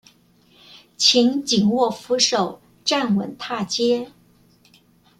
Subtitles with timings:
[0.97, 4.07] 請緊握扶手站穩踏階